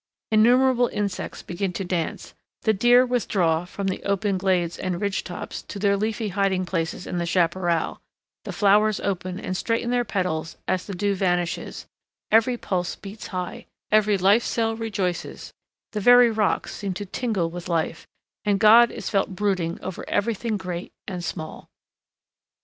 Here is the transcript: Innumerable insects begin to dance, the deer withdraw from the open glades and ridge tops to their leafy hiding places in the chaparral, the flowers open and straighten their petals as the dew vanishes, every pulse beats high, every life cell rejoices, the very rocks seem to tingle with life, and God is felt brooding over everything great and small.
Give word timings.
Innumerable 0.31 0.87
insects 0.91 1.43
begin 1.43 1.73
to 1.73 1.83
dance, 1.85 2.33
the 2.63 2.73
deer 2.73 3.05
withdraw 3.05 3.65
from 3.65 3.85
the 3.85 4.01
open 4.01 4.39
glades 4.39 4.79
and 4.79 4.99
ridge 4.99 5.23
tops 5.23 5.61
to 5.61 5.77
their 5.77 5.95
leafy 5.95 6.29
hiding 6.29 6.65
places 6.65 7.05
in 7.05 7.19
the 7.19 7.25
chaparral, 7.27 8.01
the 8.43 8.51
flowers 8.51 8.99
open 9.01 9.39
and 9.39 9.55
straighten 9.55 9.91
their 9.91 10.03
petals 10.03 10.57
as 10.67 10.87
the 10.87 10.95
dew 10.95 11.13
vanishes, 11.13 11.85
every 12.31 12.57
pulse 12.57 12.95
beats 12.95 13.27
high, 13.27 13.67
every 13.91 14.17
life 14.17 14.41
cell 14.43 14.75
rejoices, 14.75 15.53
the 15.91 15.99
very 16.01 16.31
rocks 16.31 16.73
seem 16.75 16.95
to 16.95 17.05
tingle 17.05 17.51
with 17.51 17.69
life, 17.69 18.07
and 18.43 18.59
God 18.59 18.89
is 18.89 19.07
felt 19.07 19.35
brooding 19.35 19.79
over 19.83 20.03
everything 20.09 20.57
great 20.57 20.91
and 21.07 21.23
small. 21.23 21.69